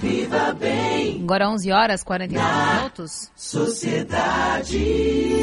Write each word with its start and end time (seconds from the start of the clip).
Viva 0.00 0.54
bem. 0.54 1.20
Agora 1.22 1.50
11 1.50 1.70
horas 1.70 2.02
49 2.02 2.74
minutos. 2.74 3.30
Sociedade. 3.36 4.78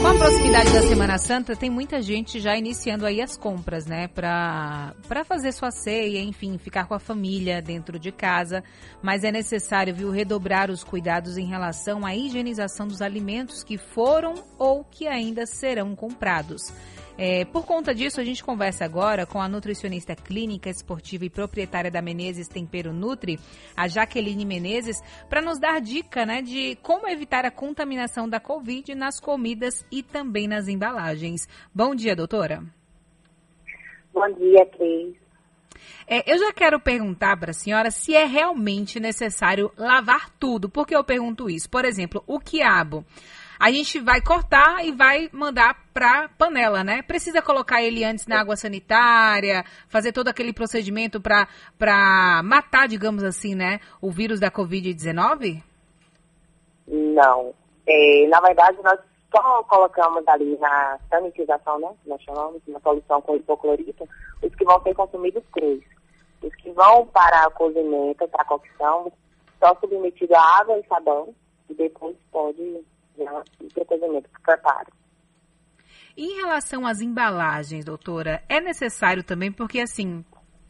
Com 0.00 0.06
a 0.06 0.14
proximidade 0.14 0.72
da 0.72 0.82
Semana 0.82 1.18
Santa, 1.18 1.56
tem 1.56 1.68
muita 1.68 2.00
gente 2.00 2.38
já 2.38 2.56
iniciando 2.56 3.04
aí 3.04 3.20
as 3.20 3.36
compras, 3.36 3.84
né? 3.84 4.06
Pra, 4.06 4.94
pra 5.08 5.24
fazer 5.24 5.50
sua 5.50 5.72
ceia, 5.72 6.20
enfim, 6.20 6.56
ficar 6.56 6.86
com 6.86 6.94
a 6.94 7.00
família 7.00 7.60
dentro 7.60 7.98
de 7.98 8.12
casa. 8.12 8.62
Mas 9.02 9.24
é 9.24 9.32
necessário, 9.32 9.92
viu, 9.92 10.12
redobrar 10.12 10.70
os 10.70 10.84
cuidados 10.84 11.36
em 11.36 11.46
relação 11.46 12.06
à 12.06 12.14
higienização 12.14 12.86
dos 12.86 13.02
alimentos 13.02 13.64
que 13.64 13.76
foram 13.76 14.34
ou 14.56 14.84
que 14.84 15.08
ainda 15.08 15.46
serão 15.46 15.96
comprados. 15.96 16.72
É, 17.16 17.44
por 17.44 17.64
conta 17.64 17.94
disso, 17.94 18.20
a 18.20 18.24
gente 18.24 18.42
conversa 18.42 18.84
agora 18.84 19.24
com 19.24 19.40
a 19.40 19.48
nutricionista 19.48 20.16
clínica, 20.16 20.68
esportiva 20.68 21.24
e 21.24 21.30
proprietária 21.30 21.90
da 21.90 22.02
Menezes 22.02 22.48
Tempero 22.48 22.92
Nutri, 22.92 23.38
a 23.76 23.86
Jaqueline 23.86 24.44
Menezes, 24.44 25.00
para 25.28 25.40
nos 25.40 25.60
dar 25.60 25.80
dica 25.80 26.26
né, 26.26 26.42
de 26.42 26.76
como 26.82 27.08
evitar 27.08 27.44
a 27.44 27.52
contaminação 27.52 28.28
da 28.28 28.40
Covid 28.40 28.94
nas 28.96 29.20
comidas 29.20 29.86
e 29.92 30.02
também 30.02 30.48
nas 30.48 30.66
embalagens. 30.66 31.48
Bom 31.72 31.94
dia, 31.94 32.16
doutora. 32.16 32.64
Bom 34.12 34.28
dia, 34.34 34.66
Cris. 34.66 35.14
É, 36.06 36.30
eu 36.30 36.38
já 36.38 36.52
quero 36.52 36.78
perguntar 36.80 37.36
para 37.38 37.50
a 37.50 37.54
senhora 37.54 37.90
se 37.90 38.14
é 38.14 38.24
realmente 38.24 39.00
necessário 39.00 39.72
lavar 39.76 40.30
tudo. 40.38 40.68
Por 40.68 40.86
que 40.86 40.94
eu 40.94 41.04
pergunto 41.04 41.48
isso? 41.48 41.70
Por 41.70 41.84
exemplo, 41.84 42.22
o 42.26 42.38
quiabo 42.38 43.04
a 43.64 43.70
gente 43.70 43.98
vai 43.98 44.20
cortar 44.20 44.84
e 44.84 44.92
vai 44.92 45.30
mandar 45.32 45.74
para 45.94 46.28
panela, 46.36 46.84
né? 46.84 47.00
Precisa 47.00 47.40
colocar 47.40 47.82
ele 47.82 48.04
antes 48.04 48.26
na 48.26 48.38
água 48.38 48.56
sanitária, 48.56 49.64
fazer 49.88 50.12
todo 50.12 50.28
aquele 50.28 50.52
procedimento 50.52 51.18
para 51.18 52.42
matar, 52.44 52.86
digamos 52.86 53.24
assim, 53.24 53.54
né, 53.54 53.80
o 54.02 54.10
vírus 54.10 54.38
da 54.38 54.50
Covid-19? 54.50 55.62
Não. 56.86 57.54
É, 57.86 58.26
na 58.28 58.38
verdade, 58.42 58.76
nós 58.84 59.00
só 59.34 59.62
colocamos 59.62 60.28
ali 60.28 60.58
na 60.58 60.98
sanitização, 61.08 61.78
né? 61.78 61.88
Nós 62.04 62.20
chamamos 62.20 62.60
uma 62.68 62.80
solução 62.80 63.22
com 63.22 63.34
hipoclorito, 63.34 64.06
os 64.42 64.54
que 64.54 64.64
vão 64.66 64.82
ser 64.82 64.92
consumidos 64.92 65.42
crus. 65.50 65.82
Os 66.42 66.54
que 66.56 66.70
vão 66.72 67.06
para 67.06 67.48
cozimento, 67.52 68.28
para 68.28 68.42
a 68.42 68.44
cocção, 68.44 69.10
só 69.58 69.74
submetido 69.80 70.34
a 70.34 70.58
água 70.60 70.78
e 70.78 70.86
sabão, 70.86 71.34
e 71.70 71.72
depois 71.72 72.14
pode 72.30 72.84
e 73.18 73.68
procedimento 73.72 74.28
preparo. 74.42 74.92
Em 76.16 76.36
relação 76.36 76.86
às 76.86 77.00
embalagens, 77.00 77.84
doutora, 77.84 78.42
é 78.48 78.60
necessário 78.60 79.24
também, 79.24 79.50
porque 79.50 79.80
assim, 79.80 80.24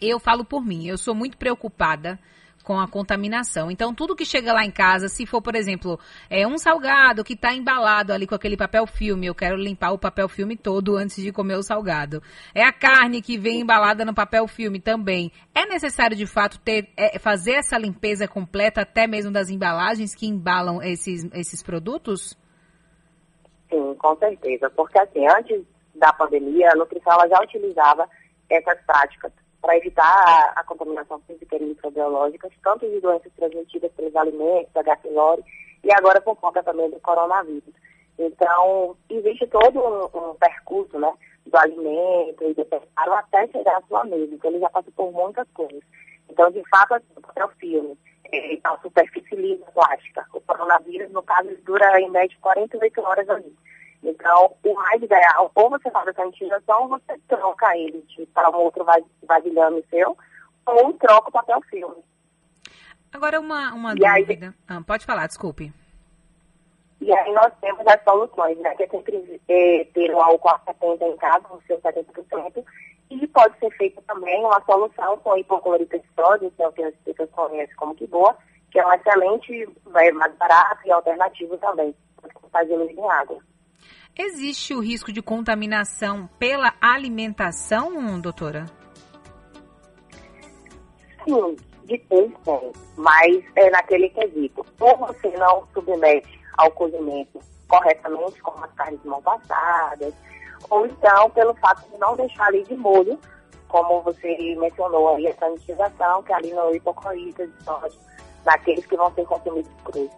eu 0.00 0.18
falo 0.18 0.44
por 0.44 0.64
mim, 0.64 0.86
eu 0.86 0.96
sou 0.96 1.14
muito 1.14 1.36
preocupada 1.36 2.18
com 2.66 2.80
a 2.80 2.88
contaminação. 2.88 3.70
Então, 3.70 3.94
tudo 3.94 4.16
que 4.16 4.24
chega 4.24 4.52
lá 4.52 4.64
em 4.64 4.72
casa, 4.72 5.06
se 5.06 5.24
for, 5.24 5.40
por 5.40 5.54
exemplo, 5.54 6.00
é 6.28 6.44
um 6.44 6.58
salgado 6.58 7.22
que 7.22 7.34
está 7.34 7.54
embalado 7.54 8.12
ali 8.12 8.26
com 8.26 8.34
aquele 8.34 8.56
papel 8.56 8.88
filme, 8.88 9.24
eu 9.24 9.36
quero 9.36 9.54
limpar 9.54 9.92
o 9.92 9.98
papel 9.98 10.28
filme 10.28 10.56
todo 10.56 10.96
antes 10.96 11.22
de 11.22 11.30
comer 11.30 11.54
o 11.54 11.62
salgado. 11.62 12.20
É 12.52 12.64
a 12.64 12.72
carne 12.72 13.22
que 13.22 13.38
vem 13.38 13.60
embalada 13.60 14.04
no 14.04 14.12
papel 14.12 14.48
filme 14.48 14.80
também. 14.80 15.30
É 15.54 15.64
necessário, 15.64 16.16
de 16.16 16.26
fato, 16.26 16.58
ter, 16.58 16.88
é, 16.96 17.20
fazer 17.20 17.52
essa 17.52 17.78
limpeza 17.78 18.26
completa 18.26 18.80
até 18.80 19.06
mesmo 19.06 19.30
das 19.30 19.48
embalagens 19.48 20.12
que 20.12 20.26
embalam 20.26 20.82
esses, 20.82 21.24
esses 21.34 21.62
produtos? 21.62 22.36
Sim, 23.70 23.94
com 23.94 24.16
certeza. 24.16 24.68
Porque, 24.70 24.98
assim, 24.98 25.24
antes 25.38 25.62
da 25.94 26.12
pandemia, 26.12 26.72
a 26.72 26.76
nutrição 26.76 27.16
já 27.28 27.40
utilizava 27.40 28.08
essas 28.50 28.80
práticas 28.84 29.30
para 29.60 29.76
evitar 29.76 30.52
a, 30.54 30.64
contaminação 30.64 31.20
física 31.26 31.56
e 31.56 31.64
microbiológica, 31.64 32.48
tanto 32.62 32.88
de 32.88 33.00
doenças 33.00 33.32
transmitidas 33.36 33.92
pelos 33.92 34.14
alimentos, 34.14 34.76
H. 34.76 34.96
pylori, 34.96 35.42
e 35.82 35.92
agora 35.92 36.20
por 36.20 36.36
conta 36.36 36.62
também 36.62 36.90
do 36.90 37.00
coronavírus. 37.00 37.74
Então, 38.18 38.96
existe 39.10 39.46
todo 39.46 39.78
um, 39.78 40.30
um 40.30 40.34
percurso, 40.34 40.98
né, 40.98 41.12
do 41.46 41.56
alimento 41.56 42.44
e 42.44 42.54
do 42.54 42.64
preparo 42.64 43.12
até 43.12 43.46
chegar 43.48 43.76
à 43.76 43.82
sua 43.82 44.04
mesa. 44.04 44.34
Então, 44.34 44.50
ele 44.50 44.60
já 44.60 44.70
passa 44.70 44.90
por 44.96 45.12
muitas 45.12 45.46
coisas. 45.52 45.82
Então, 46.28 46.50
de 46.50 46.62
fato, 46.68 46.94
assim, 46.94 47.06
o 47.16 47.48
filme, 47.58 47.98
é, 48.32 48.54
então, 48.54 48.78
superfície 48.82 49.36
lisa 49.36 49.64
plástica. 49.72 50.26
O 50.32 50.40
coronavírus, 50.40 51.10
no 51.12 51.22
caso, 51.22 51.48
dura 51.64 52.00
em 52.00 52.10
média 52.10 52.36
48 52.40 53.00
horas 53.02 53.28
ali. 53.28 53.54
Então, 54.06 54.54
o 54.64 54.74
mais 54.74 55.02
ideal, 55.02 55.50
ou 55.52 55.68
você 55.68 55.90
faz 55.90 56.06
essa 56.06 56.22
ou 56.78 56.88
você 56.88 57.18
troca 57.26 57.76
ele 57.76 58.06
para 58.32 58.50
um 58.50 58.60
outro 58.60 58.86
vasilhame 59.24 59.84
seu, 59.90 60.16
ou 60.64 60.92
troca 60.92 61.28
o 61.28 61.32
papel 61.32 61.60
filme. 61.62 61.96
Agora, 63.12 63.40
uma, 63.40 63.74
uma 63.74 63.94
dúvida. 63.96 64.46
Aí, 64.46 64.54
ah, 64.68 64.80
pode 64.86 65.04
falar, 65.04 65.26
desculpe. 65.26 65.72
E 67.00 67.12
aí 67.12 67.32
nós 67.32 67.52
temos 67.60 67.84
as 67.84 68.00
soluções, 68.04 68.56
né? 68.58 68.74
Que 68.76 68.84
é 68.84 68.88
sempre 68.88 69.40
é, 69.48 69.84
ter 69.92 70.14
um 70.14 70.20
álcool 70.20 70.50
a 70.50 70.60
70 70.66 71.04
em 71.04 71.16
casa, 71.16 71.46
o 71.50 71.60
seu 71.66 71.80
70%, 71.80 72.64
e 73.10 73.26
pode 73.26 73.58
ser 73.58 73.70
feita 73.72 74.00
também 74.06 74.44
uma 74.44 74.62
solução 74.64 75.18
com 75.18 75.36
hipoclorito 75.36 75.98
de 75.98 76.06
sódio, 76.14 76.52
que 76.52 76.62
é 76.62 76.68
o 76.68 76.72
que 76.72 76.84
as 76.84 76.94
pessoas 77.04 77.30
conhecem 77.30 77.74
como 77.74 77.94
que 77.94 78.06
boa, 78.06 78.36
que 78.70 78.78
é 78.78 78.86
um 78.86 78.92
excelente, 78.92 79.68
é 79.96 80.12
mais 80.12 80.34
barato 80.36 80.86
e 80.86 80.92
alternativo 80.92 81.58
também, 81.58 81.92
fazendo 82.52 82.88
em 82.88 83.10
água. 83.10 83.38
Existe 84.18 84.74
o 84.74 84.80
risco 84.80 85.12
de 85.12 85.20
contaminação 85.20 86.26
pela 86.38 86.72
alimentação, 86.80 88.18
doutora? 88.18 88.64
Sim, 91.24 91.56
de 91.84 91.98
tem, 91.98 92.32
mas 92.96 93.44
é 93.54 93.68
naquele 93.68 94.08
quesito. 94.08 94.64
Ou 94.80 94.96
você 94.96 95.28
não 95.36 95.66
submete 95.74 96.40
ao 96.56 96.70
cozimento 96.70 97.40
corretamente, 97.68 98.40
como 98.40 98.64
as 98.64 98.72
carnes 98.72 99.04
mal 99.04 99.20
passadas, 99.20 100.14
ou 100.70 100.86
então 100.86 101.28
pelo 101.30 101.54
fato 101.56 101.86
de 101.90 101.98
não 101.98 102.16
deixar 102.16 102.46
ali 102.46 102.62
de 102.64 102.74
molho, 102.74 103.18
como 103.68 104.00
você 104.00 104.34
mencionou 104.56 105.16
aí, 105.16 105.26
a 105.26 105.34
sanitização, 105.34 106.22
que 106.22 106.32
é 106.32 106.36
ali 106.36 106.54
no 106.54 106.74
hipoclorito 106.74 107.46
de 107.46 107.64
sódio, 107.64 107.98
naqueles 108.46 108.86
que 108.86 108.96
vão 108.96 109.12
ser 109.12 109.26
consumidos 109.26 109.70
crus. 109.84 110.10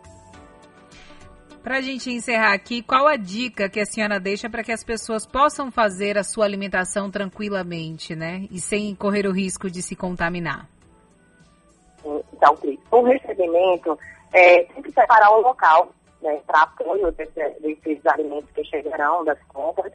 Para 1.68 1.76
a 1.76 1.82
gente 1.82 2.10
encerrar 2.10 2.54
aqui, 2.54 2.82
qual 2.82 3.06
a 3.06 3.16
dica 3.16 3.68
que 3.68 3.78
a 3.78 3.84
senhora 3.84 4.18
deixa 4.18 4.48
para 4.48 4.64
que 4.64 4.72
as 4.72 4.82
pessoas 4.82 5.26
possam 5.26 5.70
fazer 5.70 6.16
a 6.16 6.24
sua 6.24 6.46
alimentação 6.46 7.10
tranquilamente, 7.10 8.16
né? 8.16 8.46
E 8.50 8.58
sem 8.58 8.94
correr 8.94 9.26
o 9.26 9.32
risco 9.32 9.70
de 9.70 9.82
se 9.82 9.94
contaminar? 9.94 10.66
Então, 12.32 12.56
o 12.90 13.02
recebimento 13.02 13.98
é, 14.32 14.62
tem 14.62 14.82
que 14.82 14.90
separar 14.92 15.30
um 15.36 15.42
local 15.42 15.92
né, 16.22 16.40
para 16.46 16.62
apoio 16.62 17.12
desse, 17.12 17.38
desses 17.60 18.06
alimentos 18.06 18.50
que 18.52 18.64
chegarão 18.64 19.22
das 19.22 19.38
compras. 19.48 19.92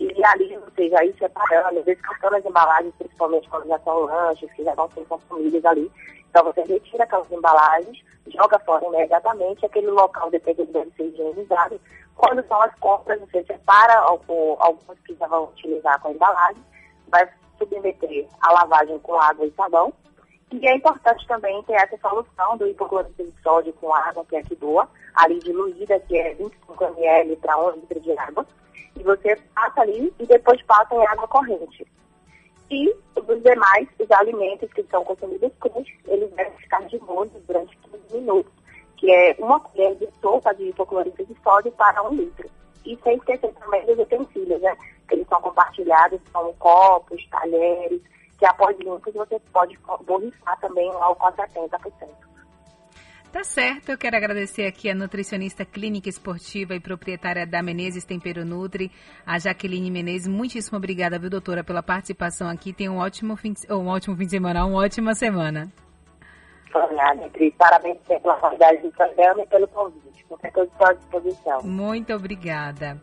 E 0.00 0.24
ali, 0.24 0.56
ou 0.56 0.70
seja, 0.74 0.98
aí 0.98 1.14
separando, 1.18 1.82
descartando 1.82 2.36
as 2.36 2.44
embalagens, 2.46 2.94
principalmente 2.96 3.48
quando 3.50 3.68
já 3.68 3.78
são 3.80 4.00
lanches, 4.00 4.50
que 4.52 4.64
já 4.64 4.74
vão 4.74 4.90
ser 4.92 5.04
consumidos 5.04 5.62
ali. 5.66 5.92
Então, 6.30 6.42
você 6.44 6.62
retira 6.62 7.04
aquelas 7.04 7.30
embalagens, 7.30 8.02
joga 8.28 8.58
fora 8.60 8.86
imediatamente, 8.86 9.66
aquele 9.66 9.90
local 9.90 10.30
dependendo 10.30 10.72
deve 10.72 10.90
ser 10.96 11.04
higienizado. 11.04 11.78
Quando 12.16 12.42
são 12.48 12.62
as 12.62 12.74
compras, 12.76 13.20
você 13.20 13.44
separa 13.44 13.94
alguns 13.98 14.98
que 15.06 15.14
já 15.14 15.26
vão 15.26 15.44
utilizar 15.44 16.00
com 16.00 16.08
a 16.08 16.12
embalagem, 16.12 16.64
vai 17.08 17.28
submeter 17.58 18.26
a 18.40 18.52
lavagem 18.52 18.98
com 19.00 19.20
água 19.20 19.44
e 19.44 19.52
sabão. 19.52 19.92
E 20.52 20.66
é 20.66 20.74
importante 20.74 21.26
também 21.28 21.62
ter 21.62 21.74
essa 21.74 21.96
solução 21.98 22.56
do 22.56 22.66
hipoclorito 22.66 23.22
de 23.22 23.32
sódio 23.42 23.72
com 23.74 23.94
água, 23.94 24.24
que 24.28 24.36
é 24.36 24.42
que 24.42 24.56
doa, 24.56 24.88
ali 25.14 25.38
diluída, 25.38 25.98
que 26.00 26.18
é 26.18 26.34
25 26.34 26.84
ml 26.84 27.36
para 27.36 27.56
1 27.58 27.70
litro 27.76 28.00
de 28.00 28.18
água. 28.18 28.46
E 28.96 29.02
você 29.02 29.36
passa 29.54 29.82
ali 29.82 30.12
e 30.18 30.26
depois 30.26 30.60
passa 30.62 30.94
em 30.94 31.06
água 31.06 31.28
corrente. 31.28 31.86
E 32.68 32.92
os 33.16 33.42
demais, 33.42 33.88
os 33.98 34.10
alimentos 34.10 34.72
que 34.72 34.82
são 34.84 35.04
consumidos 35.04 35.52
crus, 35.60 35.88
eles 36.06 36.30
devem 36.32 36.52
ficar 36.58 36.82
de 36.86 36.98
molho 37.00 37.30
durante 37.46 37.76
15 37.78 38.16
minutos, 38.16 38.52
que 38.96 39.10
é 39.10 39.36
uma 39.38 39.60
colher 39.60 39.94
de 39.96 40.08
sopa 40.20 40.52
de 40.54 40.68
hipoclorito 40.68 41.24
de 41.24 41.36
sódio 41.42 41.70
para 41.72 42.02
um 42.02 42.14
litro. 42.14 42.50
E 42.84 42.98
sem 43.04 43.16
esquecer 43.16 43.52
também 43.54 43.86
dos 43.86 43.98
utensílios, 43.98 44.60
né? 44.60 44.76
Que 45.08 45.14
eles 45.14 45.28
são 45.28 45.40
compartilhados, 45.40 46.20
são 46.32 46.52
copos, 46.54 47.24
talheres, 47.28 48.02
que 48.40 48.46
após 48.46 48.76
limpos 48.78 49.12
você 49.12 49.38
pode 49.52 49.78
borrifar 50.06 50.58
também 50.60 50.90
o 50.90 50.96
álcool 50.96 51.26
a 51.26 51.32
70%. 51.32 52.08
Tá 53.30 53.44
certo, 53.44 53.90
eu 53.90 53.98
quero 53.98 54.16
agradecer 54.16 54.66
aqui 54.66 54.90
a 54.90 54.94
nutricionista 54.94 55.64
clínica 55.64 56.08
esportiva 56.08 56.74
e 56.74 56.80
proprietária 56.80 57.46
da 57.46 57.62
Menezes 57.62 58.04
Tempero 58.04 58.44
Nutri, 58.44 58.90
a 59.24 59.38
Jaqueline 59.38 59.88
Menezes. 59.88 60.26
Muitíssimo 60.26 60.78
obrigada, 60.78 61.16
viu, 61.16 61.30
doutora, 61.30 61.62
pela 61.62 61.82
participação 61.82 62.48
aqui. 62.48 62.72
Tenha 62.72 62.90
um 62.90 62.98
ótimo 62.98 63.36
fim 63.36 63.52
de, 63.52 63.72
um 63.72 63.86
ótimo 63.86 64.16
fim 64.16 64.24
de 64.24 64.30
semana, 64.30 64.64
uma 64.64 64.80
ótima 64.82 65.14
semana. 65.14 65.70
Obrigada, 66.74 67.28
Cris. 67.28 67.54
Parabéns 67.56 67.98
pela 68.08 68.36
qualidade 68.36 68.82
do 68.82 68.90
programa 68.90 69.42
e 69.42 69.46
pelo 69.46 69.68
convite. 69.68 70.24
Coisa 70.52 70.70
à 70.80 70.92
disposição. 70.94 71.62
Muito 71.62 72.12
obrigada. 72.12 73.00